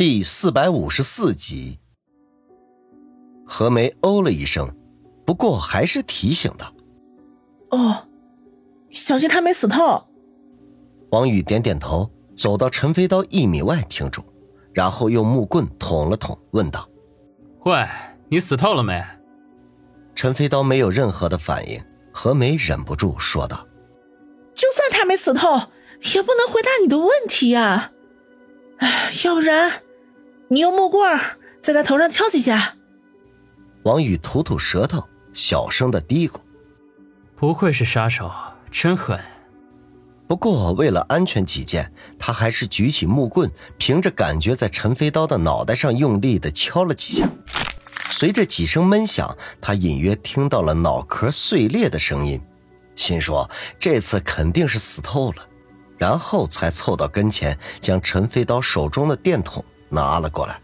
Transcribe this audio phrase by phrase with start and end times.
[0.00, 1.78] 第四百五十四集，
[3.46, 4.74] 何梅哦了一声，
[5.26, 6.72] 不过还是提醒道
[7.68, 8.08] ：“哦，
[8.90, 10.02] 小心他没死透。”
[11.12, 14.24] 王宇点点头，走到陈飞刀一米外停住，
[14.72, 16.88] 然后用木棍捅了捅，问道
[17.66, 17.86] ：“喂，
[18.30, 19.04] 你死透了没？”
[20.16, 21.78] 陈飞刀没有任何的反应，
[22.10, 23.66] 何梅忍不住说道
[24.56, 25.46] ：“就算他没死透，
[26.14, 27.92] 也不能回答你的问题呀。
[28.78, 29.70] 哎，要不然……”
[30.52, 31.20] 你用木棍
[31.60, 32.74] 在他头上敲几下。
[33.84, 36.38] 王宇吐吐舌头，小声的嘀咕
[37.36, 38.28] ：“不愧是杀手，
[38.68, 39.16] 真狠。”
[40.26, 47.28] 不过为了安全起见，他还是举起木棍，凭着感觉在陈飞刀的脑袋上用力的敲了几下。
[48.10, 52.40] 随着几声闷响，他隐约听到了脑壳碎裂的声音，
[52.96, 53.48] 心说
[53.78, 55.46] 这次肯定是死透了，
[55.96, 59.64] 然后才凑到跟前，将陈飞刀手中的电筒。
[59.90, 60.58] 拿了过来，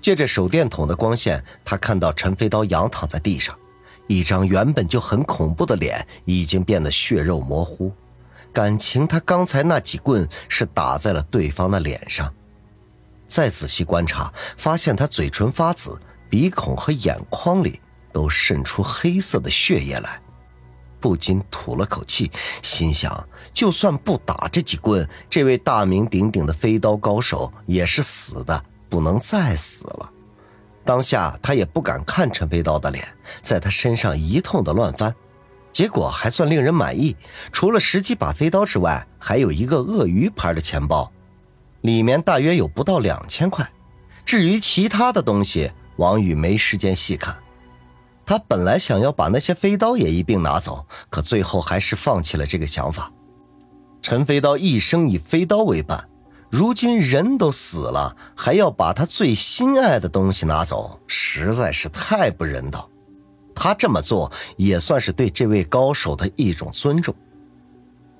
[0.00, 3.56] 借着手电筒的光线，他看到陈飞刀仰躺在地上，
[4.06, 7.90] 一张原本就很恐怖的脸已经变得血肉模糊。
[8.52, 12.32] 感情他刚才那几棍是打在了对方的脸上。
[13.26, 17.80] 再仔细观察，发现他嘴唇发紫，鼻孔和眼眶里
[18.12, 20.20] 都渗出黑色的血液来。
[21.04, 22.30] 不禁吐了口气，
[22.62, 30.10] 心想：就算不打这几棍，这位大名鼎鼎的飞刀高手也是死的，不能再死了。
[30.82, 33.06] 当下他也不敢看陈飞刀的脸，
[33.42, 35.14] 在他身上一通的乱翻，
[35.74, 37.14] 结果还算令人满意。
[37.52, 41.12] 除了十几把飞刀之外，还有一个鳄鱼牌的钱包，
[41.82, 43.70] 里面大约有不到两千块。
[44.24, 47.36] 至于其他的东西，王宇没时间细看。
[48.26, 53.12] 他本来想要把那些飞刀也一并拿走，可最后还是放弃了这个想法。
[54.02, 56.08] 陈飞刀一生以飞刀为伴，
[56.50, 62.88] 如今人都死了，还要把他最心爱的东西拿走，实在是太不人道。
[63.54, 67.14] 他这么做也算是对这位高手的一种尊重。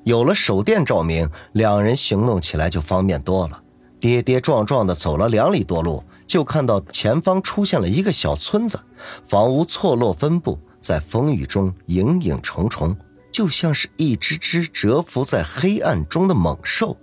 [0.04, 3.60] 有了手电照明，两人行动起来就方便多了。
[3.98, 6.04] 跌跌撞撞地走了两里多路。
[6.26, 8.80] 就看到前方出现了一个小村子，
[9.24, 12.96] 房屋错落分布在风雨中，影影重重，
[13.32, 16.96] 就像是一只只蛰伏在黑暗中的猛兽。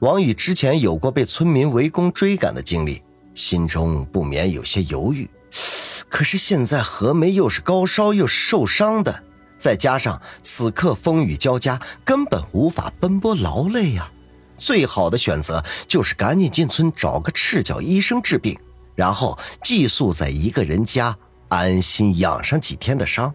[0.00, 3.02] 王宇之前有过被村民围攻追赶的经历，
[3.34, 5.28] 心中不免有些犹豫。
[6.08, 9.22] 可是现在何梅又是高烧又是受伤的，
[9.56, 14.10] 再加上此刻风雨交加，根本无法奔波劳累呀。
[14.60, 18.56] 最好的选择就是赶紧进村找个赤脚医生治病，
[18.94, 21.16] 然后寄宿在一个人家，
[21.48, 23.34] 安心养上几天的伤。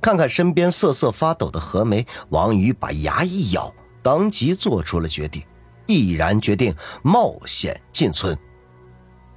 [0.00, 5.42] 看看身边瑟瑟发抖的何梅，王宇把牙一咬，当即做出了决定，
[5.86, 8.38] 毅然决定冒险进村。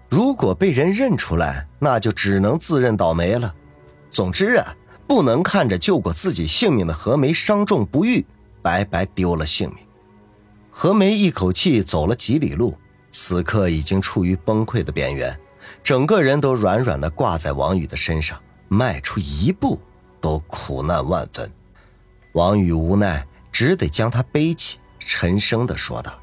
[0.07, 3.53] 如果被人认出来，那就只能自认倒霉了。
[4.11, 4.75] 总之啊，
[5.07, 8.25] 不能看着救过自己性命的何梅伤重不愈，
[8.61, 9.84] 白白丢了性命。
[10.77, 12.77] 何梅一口气走了几里路，
[13.09, 15.39] 此刻已经处于崩溃的边缘，
[15.81, 18.37] 整个人都软软的挂在王宇的身上，
[18.67, 19.79] 迈出一步
[20.19, 21.49] 都苦难万分。
[22.33, 26.19] 王宇无奈，只得将她背起，沉声的说道：“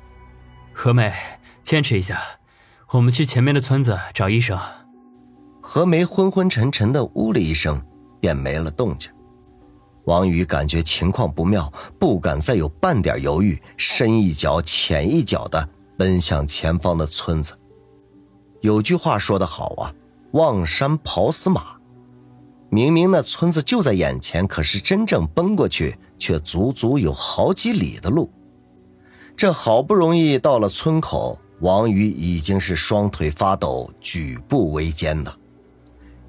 [0.74, 1.10] 何梅，
[1.62, 2.20] 坚持一下，
[2.90, 4.60] 我们去前面的村子找医生。”
[5.62, 7.82] 何梅昏昏沉沉的呜了一声，
[8.20, 9.10] 便没了动静。
[10.04, 17.56] 王宇感觉情况不妙，不敢再有半点犹豫，深一脚浅一脚的奔向前方的村子。
[18.60, 19.94] 有句话说得好啊
[20.32, 21.76] ，“望山跑死马”。
[22.70, 28.30] 明明那村子就在眼前，可是真正奔过去，却足足有好几里的路。
[29.36, 35.36] 这好不容易到了村口，王宇已经是双腿发抖，举步维艰了。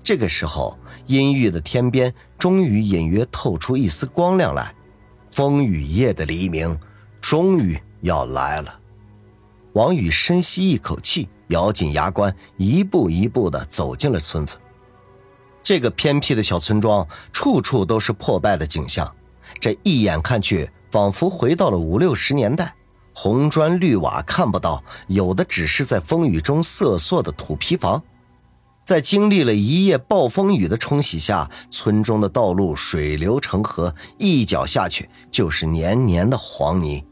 [0.04, 0.78] 这个时候。
[1.06, 4.74] 阴郁的天边终于隐约透出一丝光亮来，
[5.34, 6.80] 风雨夜的黎明
[7.20, 8.80] 终于要来了。
[9.74, 14.56] 王宇深吸一口气，咬紧牙关，一步一步地走进了村子。
[15.62, 19.14] 这个偏僻的小村庄，处处都是破败的景象，
[19.60, 22.74] 这一眼看去，仿佛回到了五六十年代。
[23.14, 28.02] 红砖绿瓦看不到，有的只是在风雨中瑟缩的土坯房。
[28.86, 37.04] 在经历了一夜暴风雨的冲洗下，村中的道路水流成河，一脚下去就是黏黏的黄泥。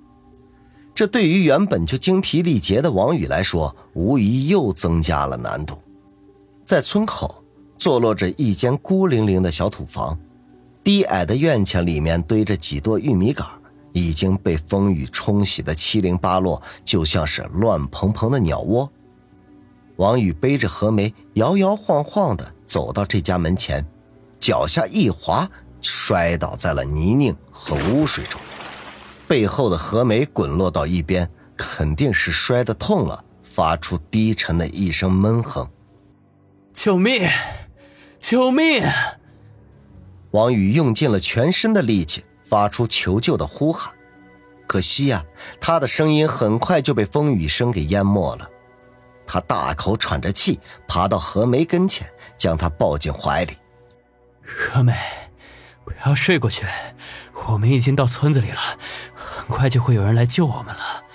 [0.94, 5.82] 这对于原本就精疲力竭的王宇来说，无疑又增加了难度。
[6.66, 7.44] 在村口
[7.78, 10.20] 坐落着一间孤零零的小土房，
[10.84, 13.48] 低矮的院墙里面堆着几垛玉米杆，
[13.94, 18.92] 已经被风雨冲洗的七零八落，就像是乱蓬蓬的鸟窝。
[19.98, 23.86] 王宇背着何梅，摇摇晃晃的走到这家门前，
[24.40, 25.50] 脚下一滑，
[25.82, 28.40] 摔倒在了泥泞和污水中。
[29.28, 35.70] 背后的何梅滚落到一边，肯定是摔得痛了，发出低沉的一声闷哼
[36.74, 37.28] ：“救命！
[38.20, 38.84] 救命！”
[40.32, 43.94] 王宇用尽了全身的力气，发出求救的呼喊。
[44.68, 45.24] 可惜呀，
[45.60, 48.50] 他的声音很快就被风雨声给淹没了。
[49.34, 52.06] 他大口喘着气，爬到何梅跟前，
[52.38, 53.58] 将她抱进怀里。
[54.46, 54.94] 何梅，
[55.86, 56.66] 不要睡过去，
[57.48, 58.60] 我们已经到村子里了，
[59.16, 61.06] 很快就会有人来救我们了。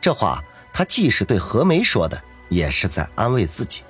[0.00, 0.42] 这话
[0.72, 3.82] 他既是对何梅说的，也是在安慰自己。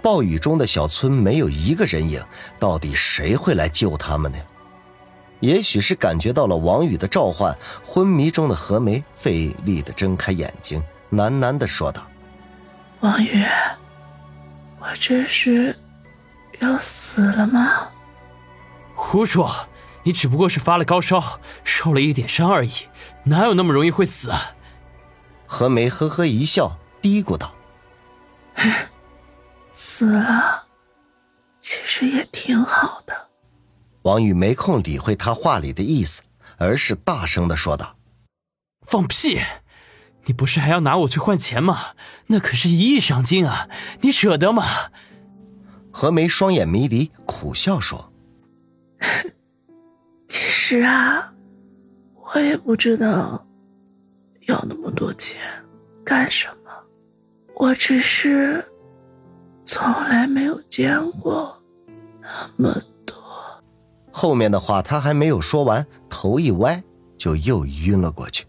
[0.00, 2.24] 暴雨中的小村没有一个人影，
[2.60, 4.38] 到底谁会来救他们呢？
[5.40, 12.06] 也许是感觉到了王宇的召唤，昏迷中的何梅费力的睁开眼睛，喃喃的说道
[13.06, 13.44] ：“王宇，
[14.80, 15.76] 我这是
[16.58, 17.86] 要死了吗？”
[18.96, 19.68] 胡说！
[20.02, 22.70] 你只不过是发了高烧，受了一点伤而已，
[23.24, 24.56] 哪有那么容易会死啊？
[25.46, 27.54] 何梅呵呵一笑，嘀咕道。
[29.72, 30.64] 死了，
[31.60, 33.28] 其实也挺好的。
[34.02, 36.22] 王宇没空理会他话里的意思，
[36.56, 37.96] 而是大声的说道
[38.86, 39.40] ：“放屁！
[40.26, 41.78] 你不是还要拿我去换钱吗？
[42.26, 43.68] 那可是一亿赏金啊！
[44.02, 44.64] 你舍得吗？”
[45.90, 48.12] 何梅双眼迷离，苦笑说
[50.28, 51.32] ：“其实啊，
[52.34, 53.46] 我也不知道
[54.46, 55.40] 要那么多钱
[56.04, 56.70] 干什么，
[57.54, 58.64] 我只是……”
[59.64, 61.60] 从来没有见过
[62.20, 62.72] 那么
[63.04, 63.16] 多。
[64.12, 66.82] 后面的话他还没有说完，头一歪
[67.18, 68.46] 就又晕了过去。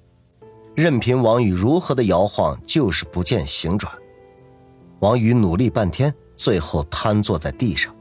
[0.78, 3.92] 任凭王宇如何的摇晃，就是不见醒转。
[5.00, 7.92] 王宇努力半天，最后瘫坐在地上，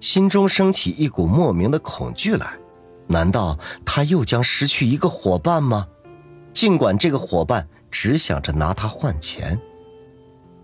[0.00, 2.58] 心中升起一股莫名的恐惧来。
[3.06, 5.86] 难道他又将失去一个伙伴吗？
[6.52, 9.56] 尽管这个伙伴只想着拿他换钱。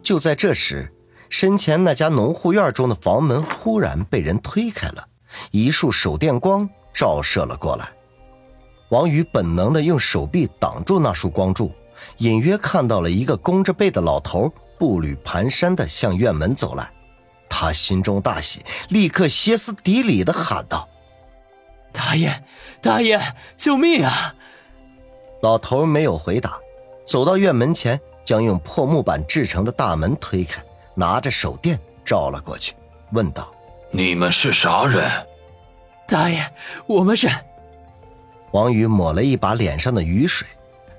[0.03, 0.93] 就在这时。
[1.29, 5.09] 身前那家农户院中的房门忽然被人推开了，
[5.51, 7.91] 一束手电光照射了过来。
[8.93, 11.73] 王宇本能的用手臂挡住那束光柱，
[12.19, 16.93] 隐约看到了一个弓着背的老头步履蹒跚的向院门走来。
[17.49, 20.87] 他心中大喜，立刻歇斯底里的喊道
[21.91, 22.45] ：“大爷，
[22.83, 23.19] 大爷，
[23.57, 24.35] 救命啊！”
[25.41, 26.59] 老头没有回答，
[27.07, 30.63] 走到院门前，将用破木板制成的大门推开。
[30.95, 32.75] 拿着手电照了过去，
[33.13, 33.51] 问道
[33.91, 35.11] ：“你们是啥人？”
[36.07, 36.45] 大爷，
[36.87, 37.31] 我们是……
[38.53, 40.47] 王宇抹了一把脸上的雨水：“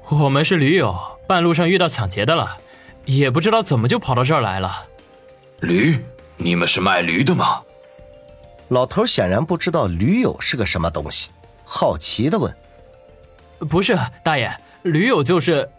[0.09, 0.95] 我们是驴友，
[1.27, 2.57] 半路上遇到抢劫的了，
[3.05, 4.87] 也不知道怎么就跑到这儿来了。”
[5.61, 6.03] 驴？
[6.35, 7.61] 你们是卖驴的吗？
[8.69, 11.29] 老头显然不知道驴友是个什么东西，
[11.63, 12.53] 好奇的问
[13.69, 14.51] ：“不是，大爷，
[14.81, 15.69] 驴友就是……”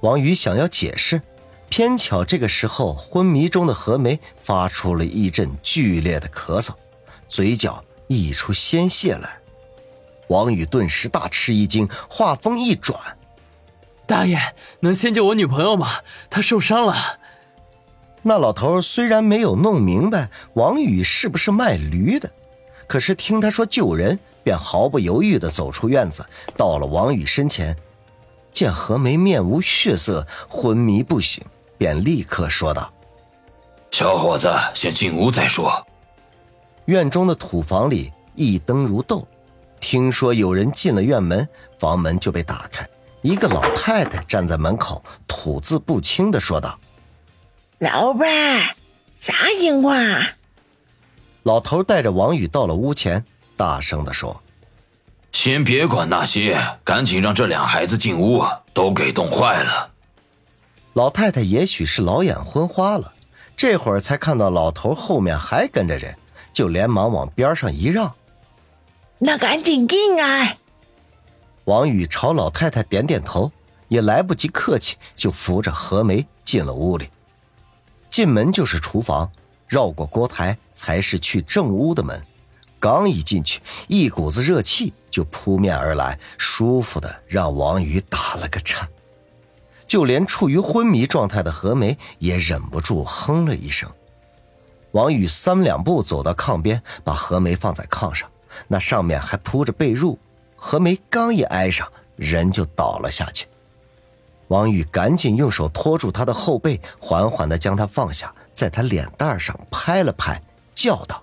[0.00, 1.20] 王宇想要解释。
[1.68, 6.70] 偏巧这个时候，昏迷中的何梅发出了一阵剧烈的咳嗽，
[7.28, 9.38] 嘴角溢出鲜血来。
[10.32, 12.98] 王宇顿时大吃一惊，话锋一转
[14.08, 14.38] ：“大爷，
[14.80, 15.88] 能先救我女朋友吗？
[16.30, 16.94] 她受伤了。”
[18.24, 22.30] 那老头虽然没有弄明白王宇是不是卖驴的，
[22.86, 26.24] 可是听他说救人，便毫不犹豫地走出院子，
[26.56, 27.76] 到了王宇身前，
[28.52, 31.44] 见何梅面无血色，昏迷不醒。
[31.76, 32.92] 便立刻说道
[33.90, 35.84] ：“小伙子，先进屋再说。”
[36.86, 39.26] 院中的土房里一灯如豆，
[39.82, 41.46] 听说有人进了院门，
[41.78, 42.88] 房门就被打开，
[43.20, 46.78] 一个老太太站在门口，吐字不清的说道
[47.80, 48.28] ：“老板，
[49.20, 49.98] 啥情况？”
[51.42, 53.22] 老头带着王宇到了屋前，
[53.56, 54.40] 大声的说
[55.32, 59.90] ：“先别管那些，赶紧让这俩孩子进屋，都给冻坏了。”
[60.94, 63.12] 老太太也许是老眼昏花了，
[63.56, 66.16] 这会儿才看到老头后面还跟着人，
[66.52, 68.14] 就连忙往边上一让。
[69.24, 70.58] 那赶紧进来。
[71.66, 73.52] 王宇朝老太太点点头，
[73.86, 77.08] 也来不及客气，就扶着何梅进了屋里。
[78.10, 79.30] 进门就是厨房，
[79.68, 82.20] 绕过锅台才是去正屋的门。
[82.80, 88.88] 刚一进去，一股子热气就扑面而来，舒服的让王宇打了个颤。
[89.86, 93.88] 就连处于昏迷状态的何梅也忍不住哼了一声。
[94.90, 98.28] 王宇三两步走到炕边，把何梅放在炕上，
[98.68, 100.16] 那上面还铺着被褥。
[100.56, 103.46] 何梅刚一挨上，人就倒了下去。
[104.48, 110.40] 王宇赶紧用手托住她的后背，缓缓的将她放下，在她脸蛋上拍了拍，
[110.74, 111.22] 叫道：“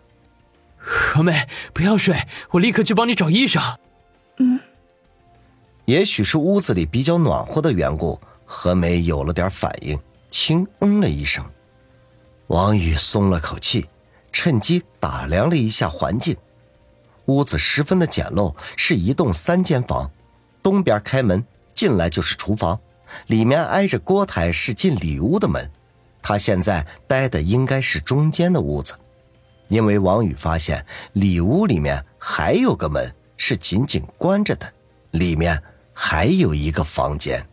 [0.78, 2.16] 何梅，不要睡，
[2.52, 3.62] 我立刻去帮你找医生。”
[4.40, 4.60] 嗯。
[5.86, 11.44] 也许是屋子里比较暖和的缘故，何梅有了点反应，轻嗯了一声。
[12.48, 13.88] 王宇松了口气，
[14.32, 16.36] 趁机打量了一下环境。
[17.30, 20.10] 屋子十分的简陋，是一栋三间房，
[20.64, 21.46] 东边开门
[21.76, 22.80] 进来就是厨房，
[23.28, 25.70] 里面挨着锅台是进里屋的门。
[26.22, 28.96] 他现在待的应该是中间的屋子，
[29.68, 30.84] 因为王宇发现
[31.14, 34.74] 里屋里面还有个门是紧紧关着的，
[35.12, 35.62] 里面
[35.94, 37.48] 还有一个房间。